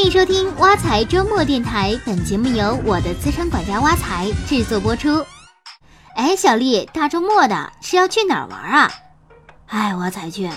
[0.00, 5.26] 欢迎收听挖财周末电台，本节目由我的资深管家挖财制作播出。
[6.14, 8.90] 哎，小丽，大周末的是要去哪儿玩啊？
[9.66, 10.50] 哎，我才去，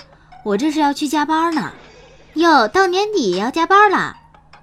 [0.46, 1.74] 我这是要去加班呢。
[2.36, 4.16] 哟，到年底要加班了？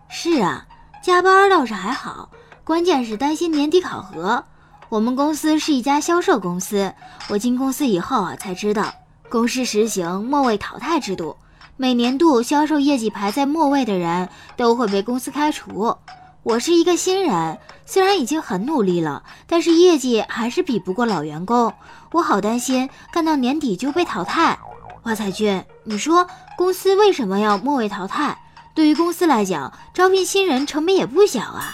[0.09, 0.67] 是啊，
[1.03, 2.31] 加班倒是还好，
[2.65, 4.47] 关键是担心年底考核。
[4.89, 6.95] 我们公司是一家销售公司，
[7.29, 8.95] 我进公司以后啊，才知道
[9.29, 11.37] 公司实行末位淘汰制度，
[11.81, 15.97] 每年度销售业绩排在末位的人都会被公司开除。
[16.43, 21.73] 我是一个新人，虽然已经很努力了，但是业绩还是比不过老员工，
[22.13, 24.59] 我好担心干到年底就被淘汰。
[25.01, 28.37] 华彩君，你说公司为什么要末位淘汰？
[28.75, 31.73] 对于公司来讲，招聘新人成本也不小啊。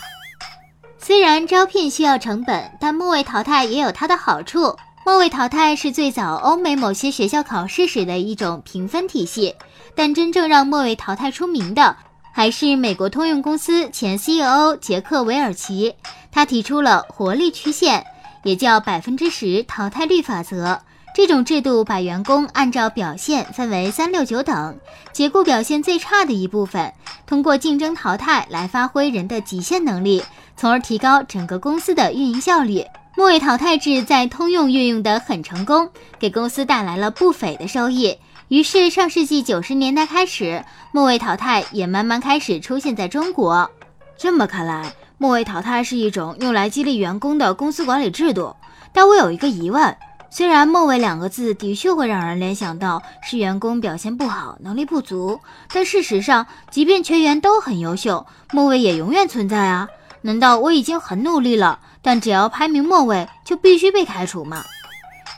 [0.99, 4.77] 虽然招聘需要成本，但末位淘汰也有它的好处。
[5.07, 9.55] 末位淘汰是最早欧美某些学校考试时的一种评分体系，
[9.95, 11.97] 但真正让末位淘汰出名的，
[12.33, 15.95] 还是美国通用公司前 CEO 杰克韦尔奇。
[16.33, 18.05] 他提出了活力曲线，
[18.43, 20.81] 也叫百分之十淘汰率法则。
[21.15, 24.77] 这种制度把员工按照表现分为三六九等，
[25.13, 26.93] 解雇表现最差的一部分，
[27.29, 30.25] 通过竞争淘汰来发挥人的极限能力，
[30.57, 32.85] 从而提高整个公司的运营效率。
[33.17, 38.19] 末位淘汰制在通用运用得很成功，给公司带来了不菲的收益。
[38.49, 43.71] 于是上世纪九十年代开始，末位淘汰也慢慢开始出现在中国。
[44.19, 48.55] 这么看来，末位淘汰是一种用来激励员工的公司管理制度。
[48.93, 49.97] 但我有一个疑问。
[50.29, 55.41] 虽然“末位”两个字的确会让人联想到是员工表现不好、能力不足，
[55.73, 59.89] 但事实上，即便全员都很优秀，末位也永远存在啊！
[60.27, 64.65] 难道我已经很努力了，但只要排名末尾就必须被开除吗？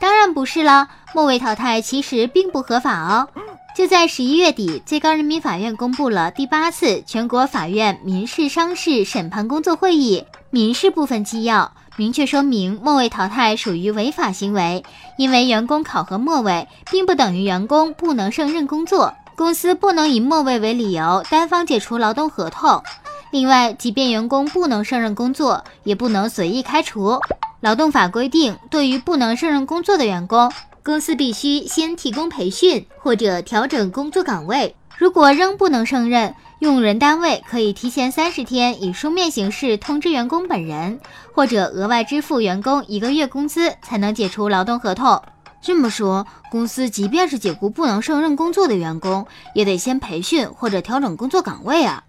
[0.00, 3.28] 当然不是啦，末位淘汰其实并不合法哦。
[3.76, 11.70] 就在十一月底，最高人民法院公布了第八次全国法院民事商事审判工作会议民事部分纪要。
[11.96, 14.82] 明确说明末位淘汰属于违法行为，
[15.18, 22.82] 因为员工考核末位，并不等于员工不能胜任工作，公司不能以末位为理由单方解除劳动合同。
[23.30, 27.20] 另外，即便员工不能胜任工作，也不能随意开除。
[27.60, 30.50] 劳动法规定，对于不能胜任工作的员工，
[30.82, 34.74] 公司必须先提供培训或者调整工作岗位。
[34.96, 40.98] 如果仍不能胜任，用人单位可以提前三十天以书面形式通知员工本人，
[41.34, 45.22] 或者额外支付员工一个月工资，才能解除劳动合同。
[45.60, 52.04] 这么说，公司即便是解雇不能胜任工作的员工，也得先培训或者调整工作岗位啊？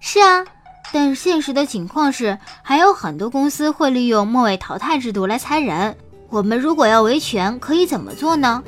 [0.00, 0.44] 是啊，
[0.98, 5.94] 但现实的情况是，还有很多公司会利用末位淘汰制度来裁人。
[6.30, 8.62] 我们如果要维权，可以怎么做呢？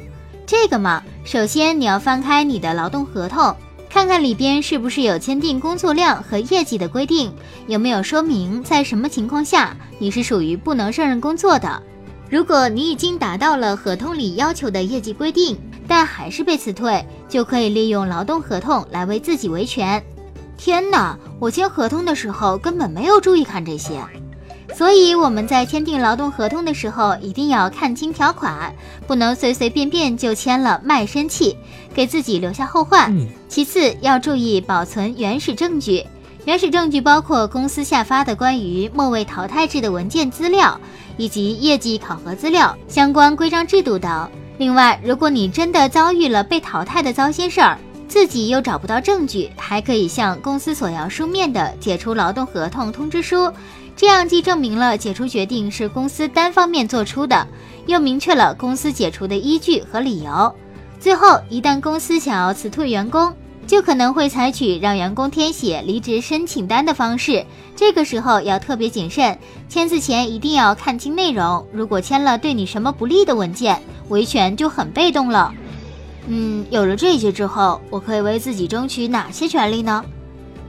[0.46, 3.56] 这个嘛，首先你要翻开你的劳动合同。
[3.88, 7.32] 看看里边是不是有签订工作量和业绩的规定，
[7.66, 11.82] 有没有说明在什么情况下你是属于不能胜任工作的。
[12.28, 20.04] 如果你已经达到了合同里要求的业绩规定，但还是被辞退，就可以利用劳动合同来为自己维权。
[20.58, 24.02] 天哪，我签合同的时候根本没有注意看这些。
[24.74, 28.74] 所以我们在签订劳动合同的时候，一定要看清条款，
[29.06, 31.56] 不能随随便便就签了卖身契，
[31.94, 33.14] 给自己留下后患。
[33.48, 36.04] 其次要注意保存原始证据，
[36.44, 40.78] 原始证据包括公司下发的关于末位淘汰制的文件资料，
[41.16, 44.28] 以及业绩考核资料、相关规章制度等。
[44.58, 53.52] 另外，如果你真的遭遇了被淘汰的糟心事儿，自己又找不到证据，还可以向公司索要书面的解除劳动合同通知书。
[53.94, 57.46] 这样既证明了解除决定是公司单方面做出的，
[57.86, 60.54] 又明确了公司解除的依据和理由。
[60.98, 63.32] 最后，一旦公司想要辞退员工，
[63.66, 67.44] 就可能会采取让员工填写离职申请单的方式。
[67.76, 69.38] 这个时候要特别谨慎，
[69.68, 71.66] 签字前一定要看清内容。
[71.72, 75.52] 如果签了对你什么不利的文件，维权就很被动了。
[76.30, 80.04] 嗯，有了这些之后，我可以为自己争取哪些权利呢？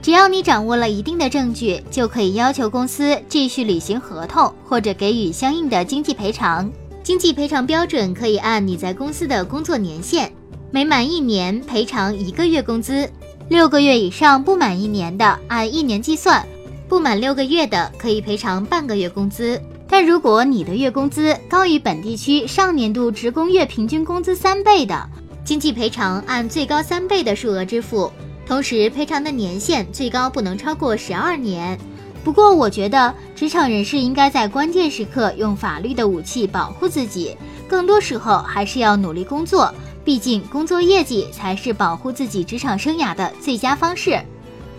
[0.00, 6.70] 只要你掌握了一定的证据，就可以要求公司继续履行合同，或者给予相应的经济赔偿。
[7.02, 10.32] 经济赔偿标准可以按你在公司的工作年限，
[10.70, 13.06] 每满一年赔偿一个月工资；
[13.50, 16.42] 六个月以上不满一年的，按一年计算；
[16.88, 19.60] 不满六个月的，可以赔偿半个月工资。
[19.86, 25.08] 但如果你的月工资高于本地区上年度职工月平均工资三倍的，
[25.44, 28.12] 经济赔偿按最高三倍的数额支付。
[28.46, 31.78] 同时，赔偿的年限最高不能超过十二年。
[32.22, 37.36] 不过，我觉得职场人士应该在关键时刻用法律的武器保护自己，
[37.68, 39.72] 更多时候还是要努力工作。
[40.04, 44.20] 毕竟，工作业绩才是保护自己职场生涯的最佳方式。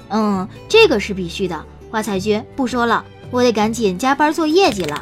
[0.10, 1.66] 嗯，这个是必须的。
[1.90, 5.02] 花彩君，不说了，我得赶紧加班做业绩了。